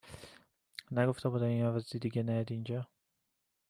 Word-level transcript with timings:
نگفته 0.91 1.29
بودم 1.29 1.45
این 1.45 1.65
عوضی 1.65 1.99
دیگه 1.99 2.23
نیاد 2.23 2.51
اینجا؟ 2.51 2.87